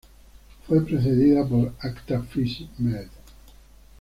Fue 0.67 0.83
precedida 0.83 1.47
por 1.47 1.75
"Acta 1.79 2.23
Phys.-Med. 2.23 3.07